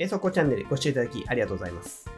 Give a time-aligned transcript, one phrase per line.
[0.00, 2.08] 英速攻チャンネルご視聴いただきありがとうございます。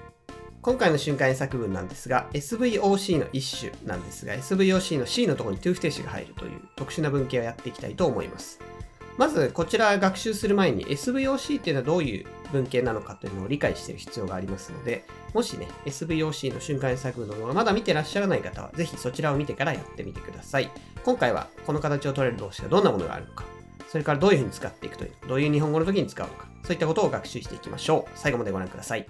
[0.61, 8.61] 今回の瞬間演作文なんですが、SVOC の一種なんですが、SVOC の C のところに to 不定詞が入るという特殊な文系をやっていきたいと思います。
[9.17, 20.71] まず、こちら学習する前に SVOC っていうのはどういう文系なのかというのを理解している必要がありますので、もしね、SVOC の瞬間演作文の動画まだ見てらっしゃらない方は、ぜひそちらを見てからやってみてください。
[21.03, 23.45] 今回はこの形を取れる動詞がどんなものがあるのか、
[23.89, 28.11] それからどういうふうに使っていくという、どういう日本語の時に使うのか、そういったことを学習していきましょう。
[28.15, 29.09] 最後までご覧ください。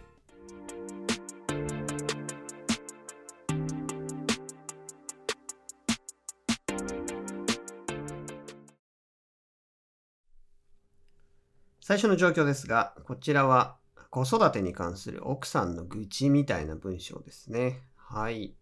[11.91, 13.77] 最初の状況ですが、こちらは
[14.11, 17.83] 子育てに関する奥さんの愚痴みたいな文章ですね。
[17.97, 18.55] はい。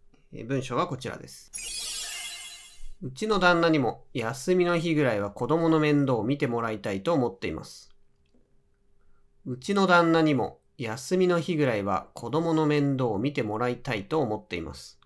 [0.47, 1.51] 文章はこちらです。
[3.01, 7.88] うちの旦那にも休みの日ぐらいは子供の面倒を見てもらいたいと思っています。
[9.45, 14.99] うちの旦那にも休みの日ぐらいは子供の面倒を見てもらいたいと思っています。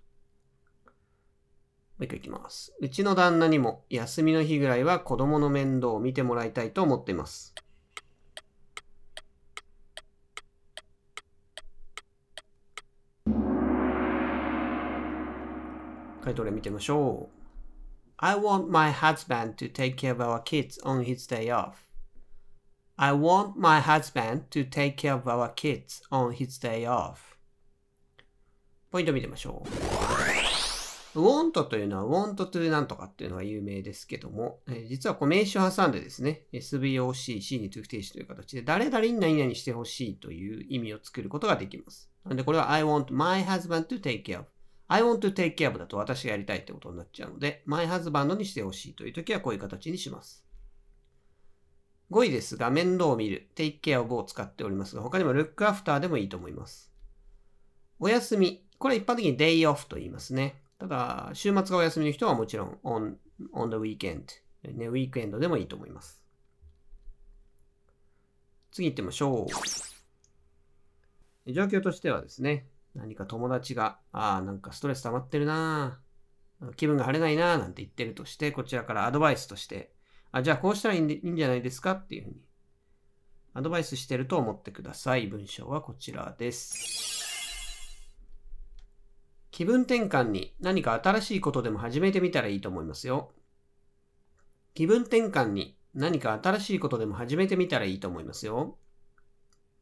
[1.98, 2.76] もう一回いきます。
[2.80, 7.54] うちの旦那にも休みの日ぐらいは子供の面倒を見てもらいたいと思っています。
[16.24, 17.44] 回答例見てみましょう。
[18.18, 21.93] I want my husband to take care of our kids on his day off.
[23.04, 27.36] I want my husband to take care of our kids on his day off.
[28.92, 29.62] ポイント見てみましょ
[31.14, 31.20] う。
[31.20, 42.10] want というのは want to なんとかっていうのが有名ですけども、え実はこう名詞を挟んでですね、SVOC、C に to 不定詞という形で誰々に何々してほしいという意味を作ることができます。
[42.24, 44.46] なのでこれは I want my husband to take care of
[44.88, 50.43] I want to take care of だと私がやりたいってことになっちゃうので、my husband にしてほしいという時はこういう形にします。
[52.12, 56.92] 5位ですが、面倒を見る、take care of を使っておりますが、他にも look after でもいいと思います。
[58.00, 60.62] お休み、これ一般的に day off と言いますね。
[60.78, 63.16] ただ、週末がお休みの人はもちろん on,
[63.54, 64.26] on the weekend、
[64.64, 66.24] ね、ウィークエンドでもいいと思います。
[68.72, 69.48] 次行ってみましょ
[71.46, 71.52] う。
[71.52, 76.00] 状況としてはですね、何か友達が、ああ、なんかストレス溜まってるな
[76.76, 79.93] 気分が晴れないななんて言ってるとして、こちらからアドバイスとして、
[80.34, 82.36] あ、じゃあこうしたらいいんでいいんじゃないですかっていうふうに、
[83.54, 85.28] アドバイスしてると思ってください。
[85.28, 88.04] 文章はこちらです。
[89.52, 93.32] 気分転換に何か新しいことでも始めてみたらいいと思いますよ。
[94.74, 98.56] 気分転換に何か新しいことでも始めてみたらいいと思いますよ。
[98.56, 98.78] も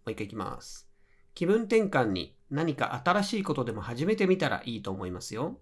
[0.08, 0.90] う一回いきます。
[1.34, 5.62] 気分転換に何か新しいことでも始めてみたらいいと思いますよ。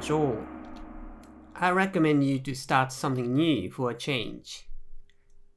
[0.00, 0.38] ましょう。
[1.52, 4.66] I recommend you to start something new for a change.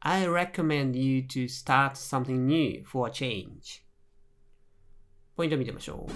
[0.01, 3.83] I recommend you to start something new for a change.
[5.37, 6.11] ポイント見てみましょう。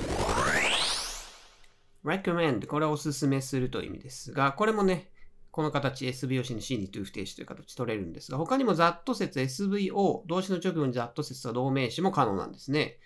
[2.06, 5.10] recommend これはおすすめするという意味ですが、これもね、
[5.52, 12.98] この形 SVO に C に to 不定詞という形取れるんですが、他にもざっと説 SVO、動詞の直後にざっと説と動名詞も可能なんですね。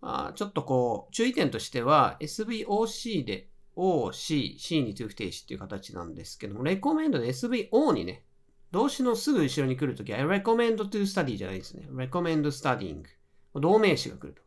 [0.00, 3.50] まあ、ちょっとこう、注意点としては SVOC で
[3.80, 8.24] O、C、C に to 不定詞っていう形なんですけども、レコメンドで SVO にね、
[8.72, 11.86] 動詞のすぐ後ろに来るときは I recommend to study じゃないですね。
[11.92, 13.04] recommend studying。
[13.54, 14.42] 動名詞が来ると。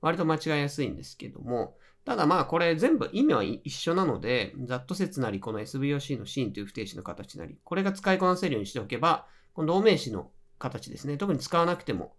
[0.00, 11.16] 割と間違いやすいんですけども、ただまあこれ全部意味は一緒なので、ざっと説なりこの SVOC のシーンという不定詞の形なり、これが使いこなせるようにしておけば、この動名詞の形ですね。
[11.16, 12.16] 特に使わなくても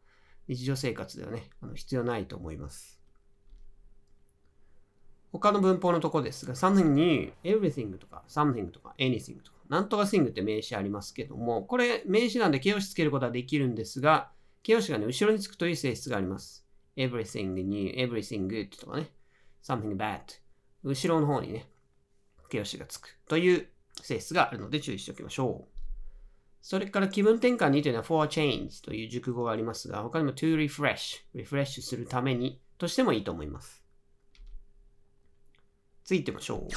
[0.48, 3.05] 日常生活ではね、あの必要ないと思います。
[5.40, 14.32] 他の文法のとこですが、something に everything とか something とか anything とか、なんとか thing って名詞ありますけども、これ名詞なんで形容詞つけることはできるんですが、
[14.64, 16.66] 形容詞がね、後ろにつくという性質があります。
[16.98, 19.12] everything new, everything good とかね。
[19.64, 20.20] something bad
[20.84, 21.68] 後ろの方にね、
[22.50, 23.68] 形容詞がつくという
[24.02, 25.76] 性質があるので注意しておきましょう。
[26.62, 33.85] それから気分転換にというのは for change という熟語がありますが、他にも to refresh、リフレッシュするためにとしてもいいと思います。
[36.06, 36.68] 次行ってみましょう。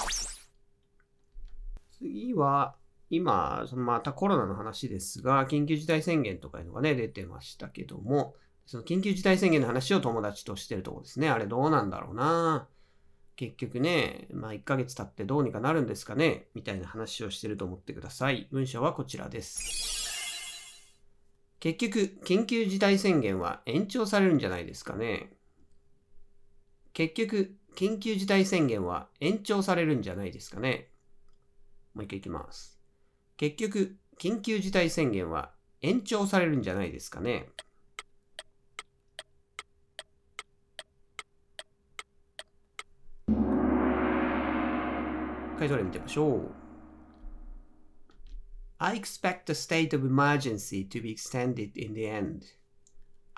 [1.98, 2.74] 次は、
[3.10, 8.34] 今、そのまたコロナの話ですが、緊急事態宣言とかいうのがね、出てましたけども、
[8.66, 11.28] その緊急事態宣言の話を友達としてるとこですね。
[11.28, 12.68] あれどうなんだろうな。
[13.36, 18.48] 結局ね、まあ1ヶ月経ってどうにかなるんですかねみたいな話をしてると思ってください。
[18.50, 19.88] 文章はこちらです。
[21.60, 25.32] 結局、緊急事態宣言は延長されるんじゃないですかね。
[26.98, 30.88] 結局、緊急事態宣言は延長されるんじゃないですかね。
[31.94, 32.76] もう一回いきます。
[33.36, 37.50] 結局、緊急事態宣言は延長されるんじゃないですかね。
[45.56, 46.50] 回答例見てみましょう。
[48.78, 52.57] I expect the state of emergency to be extended in the end.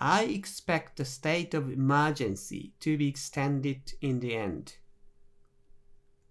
[0.02, 4.78] I expect the state of emergency to be extended in the end.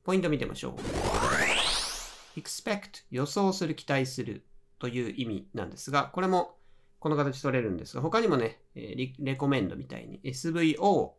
[0.03, 2.39] ポイント見てみましょう。
[2.39, 4.43] expect 予想する、期待する
[4.79, 6.57] という意味なんですが、これも
[6.97, 11.11] この形取れるんですが、他にもね、レレコメンドみたいに SVO、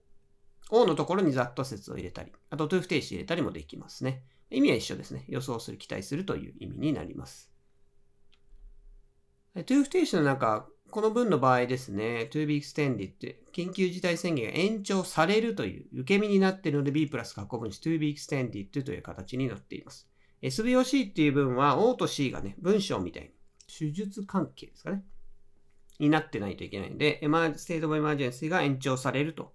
[0.73, 4.25] O のところにざっと説を入れたり、あと to 不定詞入れたりもできますね。
[4.51, 5.25] 意味は一緒ですね。
[5.29, 7.49] 予想する、期待するという意味になります。
[9.55, 20.09] to 不定詞の中、この文の場合ですね、to be extended 緊急事態宣言が延長されるという受け身になっているので B プラス過去分詞 to be extended という形になっています。
[20.43, 23.31] SVOC っていう文は O と C がね、文章みたいに
[23.67, 25.05] 主述関係ですかね。
[25.99, 27.21] になってないといけないので、
[27.57, 29.53] state of emergency が延長されると。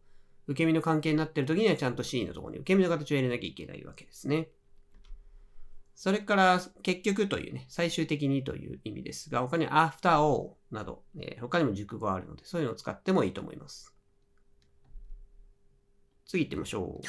[0.47, 4.49] 受け身の関係になっている時にはちゃんと C のところに受け身の形を入れなきゃいけないわけですね。
[5.95, 13.95] それから、結局というね、最終的にという意味ですが、他に after all など、えー、他にも熟語があるので、そういうのを使ってもいいと思います。
[16.25, 17.07] 次行ってみましょう。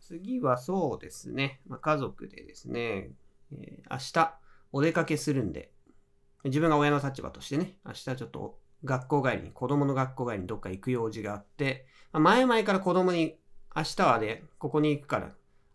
[0.00, 3.10] 次はそうですね、まあ、家族でですね、
[3.52, 4.34] えー、明日
[4.72, 5.70] お出かけするんで、
[6.44, 13.36] 自分が親の立場としてね、明日ちょっと学校帰りに、子供の学校帰りにどっか行く用事があって、まあ、前々から子供に
[13.76, 15.32] 明日はね、ここに行くから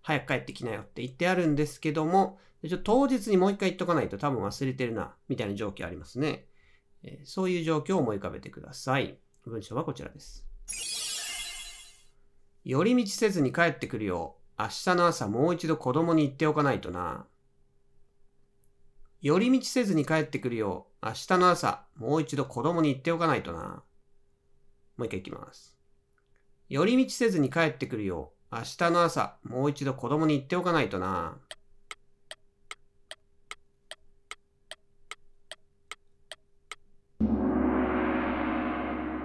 [0.07, 6.45] 早く帰ってきなよって言ってあるんですけども、ちょ当日にもう一回言っとかないと多分忘れてるな、みたいな状況ありますね。
[7.03, 9.17] え、そういう状況を思い浮かべてください。
[9.45, 10.47] 文章はこちらです。
[12.63, 17.25] 寄り道せずに帰ってくるよう、明日の朝もう一度子供に言っておかないとな。
[19.21, 23.83] 寄り道せずに帰ってくるよう、明日の朝もう一度子供に言っておかないとな。
[24.95, 25.77] もう一回いきます。
[26.69, 31.37] 寄り道せずに帰ってくるよう、明日の朝、もう一度子供に言っておかないとな。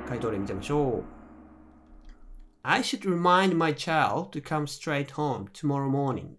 [0.08, 1.04] 回答例見てみましょう。
[2.64, 6.36] I should remind my child to come straight home tomorrow morning.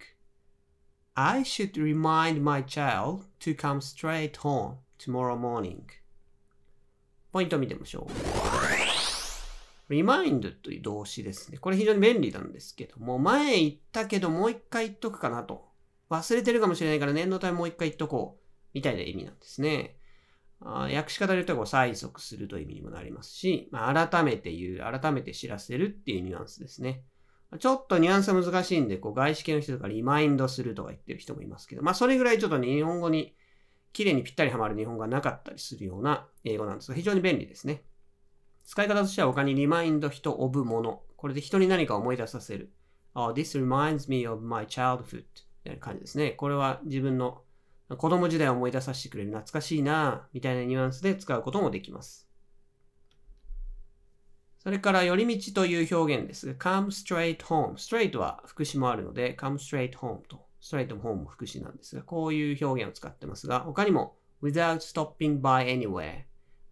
[1.16, 5.84] I should remind my child to come straight home tomorrow morning.
[7.32, 8.63] ポイント見てみましょう。
[9.94, 11.58] Remind という動詞ですね。
[11.58, 15.72] これ非常に便利なんですけども、前言ったけどもう一回言っとくかなと。
[16.10, 18.44] 忘れてるかもしれないから念のためもう一回言っとこう。
[18.74, 19.98] みたいな意味なんですね。
[20.62, 27.04] あ訳し方で言うとこう催促するという意味にもなりますし、まあ、改めて言う、改めて知らせるっていうニュアンスですね。
[27.60, 33.36] ちょっとニュアンスは難しいんで、こう外資系の人とかリマインドするとか言ってる人もいますけど、まあそれぐらいちょっと、日本語に
[33.92, 37.84] 綺麗にぴったりはまる日本語がなかったりするような英語なんですが、非常に便利ですね。
[38.66, 41.02] 使い方としては他にリマインド人、オブもの。
[41.18, 42.72] これで人に何か思い出させる。
[43.16, 45.18] Oh, this reminds me of my childhood.
[45.18, 45.24] み
[45.66, 46.32] たいな感じですね。
[46.32, 47.44] これは自分の
[47.98, 52.28] 子供時代を思い出させてくれる懐かしいなみたいなニュアンスで使うこともできます。
[54.60, 56.52] それから、寄り道という表現です。
[56.52, 57.74] come straight home.
[57.74, 60.48] straight は副詞もあるので、come straight home と。
[60.62, 66.24] straight home も副詞なんですが、こういう表現を使ってますが、他にも without stopping by anywhere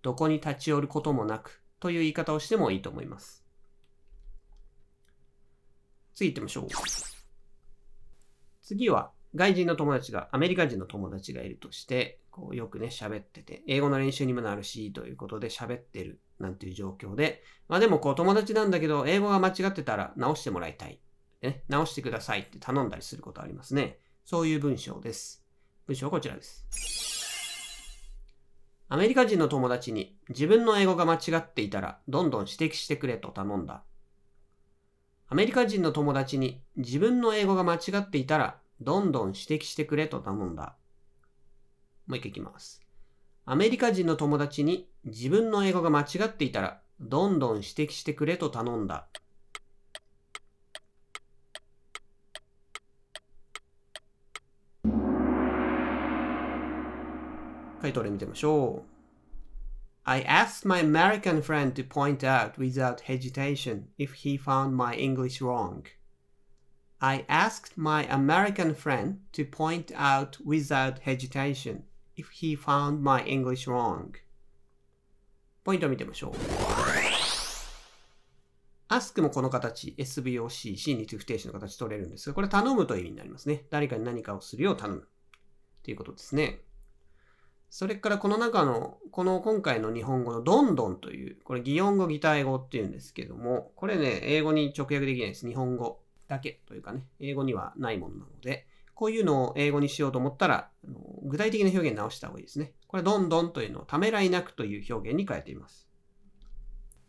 [0.01, 3.43] どこに立ち寄ることもなくという言い方をしてもいいと思います。
[6.13, 6.67] 次行ってみましょう。
[8.61, 21.00] 次は、外人の友達が、アメリカ人の友達がいるとして、こうよくね、喋ってて、英語の練習にもなるし、ということで喋ってるなんていう状況で、まあでもこう友達なんだけど、英語が間違ってたら直してもらいたい。
[21.41, 23.97] ね、直してくださいって頼んだりすることありますね。
[24.23, 25.43] そういう文章です。
[25.88, 27.11] 文章はこちらです。
[28.93, 33.83] アメリカ人の友達に自分の英語が間違っていたらどんどん指摘してくれと頼んだ。
[35.29, 40.75] アメリカ人の友達に自分の英語が間違っていたらどんどん指摘してくれと頼んだ。
[42.05, 42.81] もう一回いきます。
[43.45, 49.07] アメリカ人の友達に自分の英語が間違っていたらどんどん指摘してくれと頼んだ。
[57.81, 58.91] 回答例見てみましょう。
[60.03, 65.83] I asked my American friend to point out without hesitation if he found my English wrong.
[67.00, 71.81] I asked my American friend to point out without hesitation
[72.15, 74.13] if he found my English wrong.
[75.63, 76.33] ポイントを見てみましょう。
[78.89, 83.65] ask もこの形、SVOC、C に to 不定詞の形取れるんですが、これ頼むという意味になりますね。
[83.69, 85.07] 誰かに何かをするよう頼む。
[85.83, 86.59] ということですね。
[87.71, 95.47] それからこの中の、この今回の日本語のどんどんという、これ擬音語、擬態語っていうんですけども、これね、英語に直訳できないです。
[95.47, 100.69] 日本語だけというかね、英語にはないものなので、こういうのを英語にしようと思ったら、
[101.23, 102.73] 具体的な表現直した方がいいですね。
[102.87, 105.87] これ、どんどんというのをためらいなくという表現に変えています。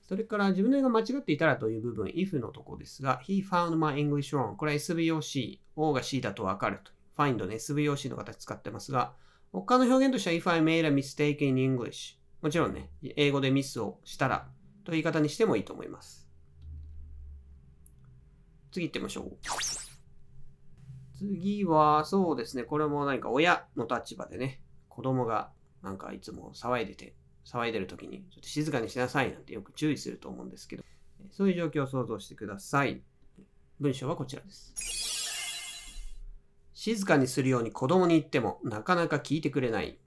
[0.01, 4.55] それから自分の英語が間違っていたらという部分、if のとこですが、he found my English wrong.
[4.55, 6.93] これは SVOC、O が C だとわかると。
[7.19, 9.15] find の SVOC の形使ってますが、
[9.53, 14.49] 他の表現としては if I made a mistake in English もちろんね、英語でミスをしたら
[14.85, 16.29] という言い方にしてもいいと思います。
[18.73, 19.37] 次行ってみましょう。
[21.17, 30.83] 次は、そうですね、これも何か親の立場でね、子供がなんかいつも騒いでて、騒いでる時に、ちょっと静かにしなさいなんてよく注意すると思うんですけど、
[31.31, 33.03] そういう状況を想像してください。
[33.79, 35.12] 文章はこちらです。
[36.85, 39.99] 静かにするように子供に言ってもなかなか聞いてくれない。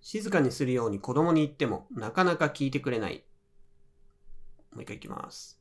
[0.00, 3.22] 静かにするように子供に言ってもなかなか聞いてくれない。
[4.72, 5.60] もう一回いきます。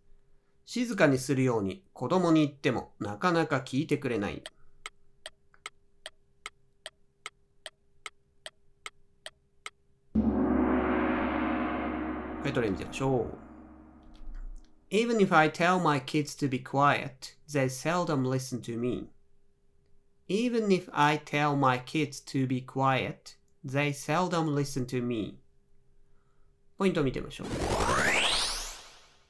[0.65, 4.41] 静かにするように子供に言ってもなかなか聞いてくれない。
[10.15, 10.21] は
[12.47, 13.27] い、トレ見てみましょ
[14.91, 14.95] う。
[14.95, 19.11] Even if I tell my kids to be quiet, they seldom listen to me.
[20.27, 25.37] Even if I tell my kids to be quiet, they seldom listen to me.
[26.77, 27.47] ポイントを見てみましょう。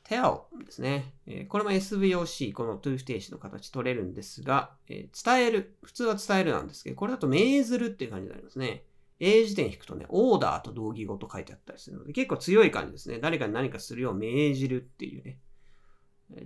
[0.07, 1.13] tell ですね。
[1.49, 5.11] これも SVOC、この to 不定詞の形取れるんですが、伝
[5.45, 5.75] える。
[5.83, 8.85] 普通は伝えるなんですけど、これだと命ずるっていう感じになりますね。
[9.19, 13.19] A 辞典引くとね、オーダーと同義語と書いてあったりするので、結構強い感じですね。
[13.19, 15.39] 誰かに何かするよう命じるっていうね。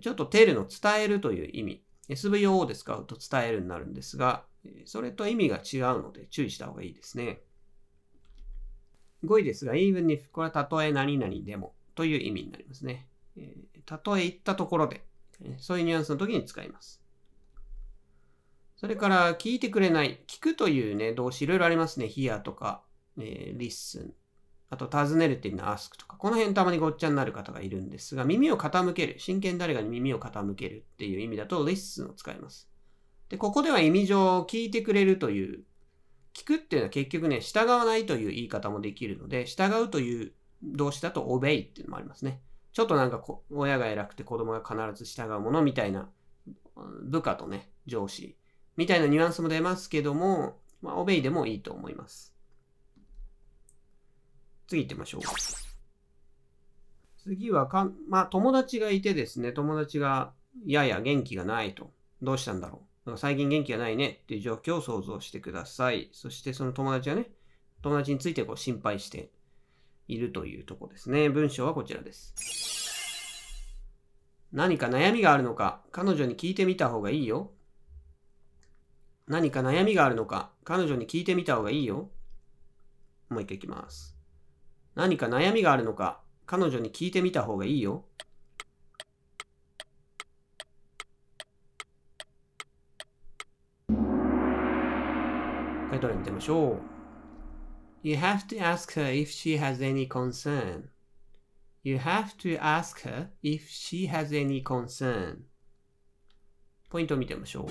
[0.01, 1.83] ちょっと tell の伝えるという意味。
[2.09, 4.43] SVO で使うと伝えるになるんですが、
[4.85, 7.41] それと意味が違うので注意した方がいいですね。
[9.25, 13.07] 5位ですが、even if これはたとえ何々でもという意味になりますね。
[13.85, 15.03] たとえ言ったところで、
[15.57, 17.01] そういうニュアンスの時に使います。
[18.77, 20.21] それから、聞いてくれない。
[20.25, 22.05] 聞くというね、動詞いろいろありますね。
[22.05, 22.81] hear とか、
[23.17, 24.11] えー、listen。
[24.69, 26.15] あと、尋ねるっていうのは ask とか。
[26.17, 29.15] この辺たまにごっちゃになる方がいるんですが、耳を傾ける。
[29.17, 32.69] 真剣誰かに耳を傾けるっていう意味だと listen を使います。
[33.29, 35.63] で、ここでは意味上、聞いてくれるという、
[36.33, 40.33] 聞くっていうのは結局ね、従わないという言い方もできるので、従うという
[40.63, 42.41] 動詞だと obey っていうのもありますね。
[42.71, 46.09] ちょっとなんか親が偉くて子供が必ず従うものみたいな、
[47.03, 48.38] 部下とね、上司
[48.77, 52.33] みたいなニュアンスも出ますけども、まあ、obey でもいいと思います。
[54.69, 55.21] 次行ってみましょう。
[57.23, 60.31] 次はか、まあ、友達がいてですね、友達が
[60.65, 61.91] やや元気がないと。
[62.21, 63.17] どうしたんだろう。
[63.17, 66.09] 最近元気がないねっていう状況を想像してください。
[66.11, 67.31] そしてその友達はね、
[67.81, 69.31] 友達についてこう心配して
[70.07, 71.29] いるというとこですね。
[71.29, 72.35] 文章はこちらです。
[74.51, 77.51] 何か悩みがあるのか、彼女に聞いてみた方がいいよ。
[79.27, 82.11] 何か悩みがあるのか、彼女に聞いてみた方がいいよ。
[83.29, 84.18] もう一回いきます。
[84.99, 88.03] 何か悩みがあるのか、彼女に聞いてみた方がいいよ。
[95.89, 96.81] タイトル見てみましょう。
[98.03, 100.89] You have to ask her if she has any concern.
[101.81, 105.43] You have to ask her if she has any concern.
[106.89, 107.67] ポイントを見てみましょう。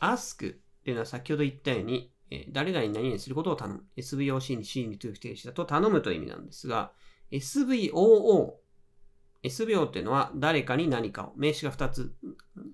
[0.00, 0.38] ask っ
[0.82, 3.84] ていうのは先ほど言ったように、え、誰々に何々することを頼む。
[3.96, 6.92] SVOC に C に to 不定詞だと頼むという意味なんですが、
[7.30, 8.54] SVOO。
[9.42, 12.14] SVO っていうのは誰かに何かを、名詞が2つ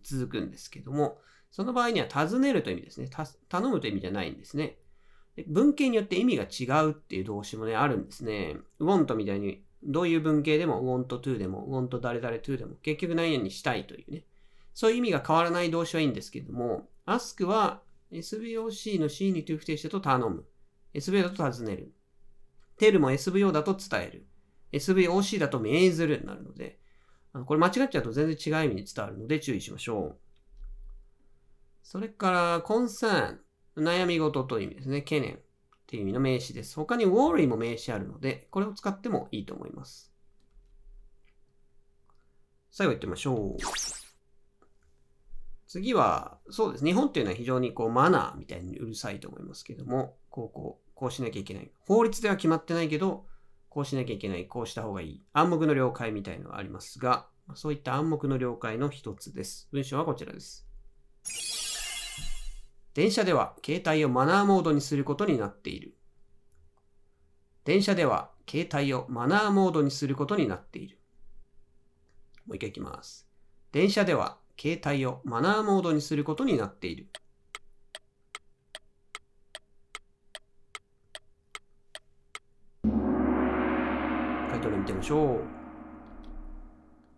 [0.02, 1.18] 続くんですけども、
[1.50, 3.08] その場合には尋ねるという意味ですね。
[3.48, 4.78] 頼むという意味じゃないんですね。
[5.46, 8.56] 文型によって意味が違うっていう動詞もね、あるんですね。
[8.80, 14.24] want みたいに、どういう文型でも want to でも want 誰々 to でも結局何々にしたいというね。
[14.72, 17.82] そういう意味が変わらない動詞はいいんですけども、ask は
[18.14, 20.44] SVOC の C に to 不定詞だと頼む。
[20.94, 21.92] SVO だと尋ねる。
[22.78, 24.26] tell も SVO だと伝える。
[24.72, 26.78] SVOC だと命ずるになるので、
[27.46, 30.18] これ間違っちゃうと全然違う意味に伝わるので注意しましょう。
[31.82, 33.38] それから、concern。
[33.76, 35.00] 悩み事という意味ですね。
[35.02, 35.38] 懸念っ
[35.86, 36.76] ていう意味の名詞です。
[36.76, 40.12] 他に worry も名詞あるので、これを使ってもいいと思います。
[42.70, 44.03] 最後言ってみましょう。
[45.74, 46.84] 次は、そうです。
[46.84, 51.70] 日本っていうのは非常にこうマナーみたいにうるさいと思いますけども、こうこう、こうしなきゃいけない。
[51.88, 53.26] 法律では決まってないけど、
[53.70, 55.24] こうしなきゃいけない、こうした方がいい。
[55.32, 59.68] 暗黙の了解みたいのがありますが、そういった暗黙の了解の一つです。
[59.72, 60.64] 文章はこちらです。
[62.94, 65.96] 電車では携帯をマナーモードにすることになっている。
[67.64, 71.00] 電車では携帯をマナーモードにすることになっている。
[72.46, 73.28] もう一回いきます。
[73.72, 77.08] 電車では携帯をマナーモードにすることになっている。
[84.50, 85.64] 回答例見てみましょう。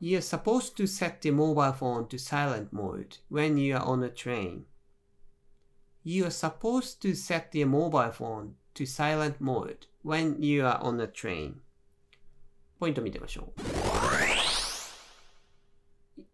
[0.00, 4.10] You're supposed to set the mobile phone to silent mode when you are on a
[4.10, 4.64] train.
[6.04, 11.02] You are supposed to set the mobile phone to silent mode when you are on
[11.02, 11.54] a train.
[12.78, 13.75] ポイント見てみましょう。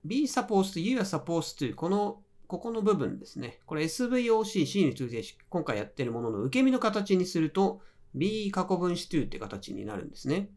[0.04, 3.60] Be supposed you are supposed to この、ここの部分ですね。
[3.66, 7.80] これ SVOC、C に通定式、今回やってるものの受け身の形にすると
[8.14, 10.50] B 過去分詞 to って形になるんですね。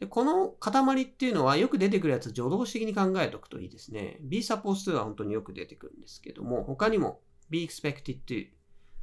[0.00, 4.18] でこの塊っていうのはよく出てくるやつ助動詞的に考えておくといいですね。
[4.20, 8.46] be supposed to は本当によく出てくるんですけども、他にも be expected to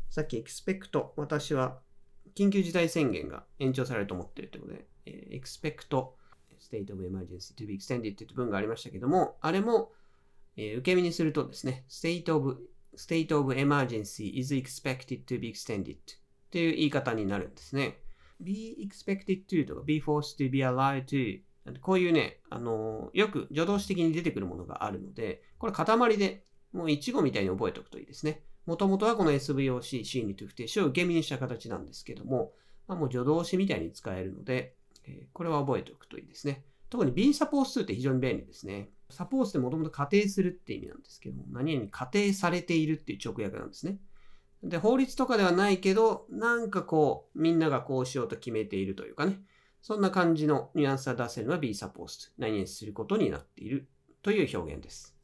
[0.10, 1.80] さっき expect 私は
[2.36, 6.06] 緊急事態宣言が延長されると思ってるということで、えー、expect
[6.62, 9.92] state of emergency to be extended って文がありましたけども、あれも、
[10.56, 12.58] えー、受け身にするとですね、state of,
[12.96, 15.98] state of emergency is expected to be extended っ
[16.52, 17.98] ていう言い方になるんですね。
[18.40, 21.42] be expected to とか be forced to be allowed to
[21.82, 28.42] こういうね、あのー、よく助動詞的に出てくるものがあるので、これ塊でもう一語みたいに覚えておくといいですね。
[28.66, 32.54] もともとはこの SVOC、C に to 不定詞を受け身にした形なんですけども、
[32.88, 36.64] まあ、もう助動詞みたいに使えるので、え、これは覚えておくといいですね。
[36.90, 38.90] 特に B サポース2って非常に便利ですね。
[39.10, 43.98] サポースってもともと仮定するって意味なんですけども、何々仮定されているっていう直訳なんですね。
[44.64, 49.40] で、法律とかではないけど、なんかこう、みんながこうしようと決めているというかね、
[49.82, 52.34] そんな感じのニュアンスが出せるのは B サポース。
[52.38, 53.88] 何々することになっている
[54.22, 55.16] という表現です。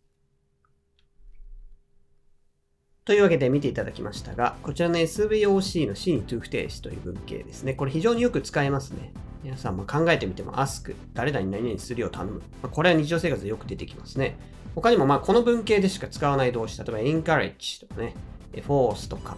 [3.05, 7.73] というわけで見ていただきましたが、こちらの SVOC の C に to 不定詞という文型ですね。
[7.73, 9.13] これ非常によく使えますね。
[9.43, 12.39] 皆さんも考えてみても ask 誰々に何々するよう頼む。
[12.39, 14.37] まあ、これは日常生活でよく出てきますね。
[14.75, 18.13] 他にもまこの文型でしか使わない動詞、例えば encourage とかね、
[18.53, 19.37] force とか、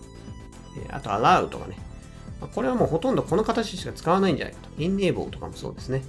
[0.89, 1.77] あと allow とかね。
[2.41, 4.69] まあ、これはもうほとんどこの形しか使わないんじゃないかと。
[4.77, 6.03] enable とかもそうですね。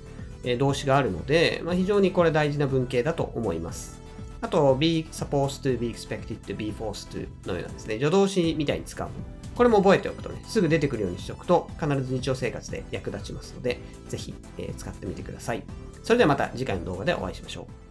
[0.58, 3.99] 動詞があるので、まあ、非常にこれ大事な文型だと思います。
[4.40, 9.08] あと、be supposed to, be expected to, be forced to のようなですね、助動詞みたいに使う。
[9.54, 15.62] これも覚えておくとね、すぐ出てくるようにしておくと、必ず日常生活で役立ちますので、ぜひ、えー、使ってみてください。
[16.02, 17.89] それではまた次回の動画でお会いしましょう。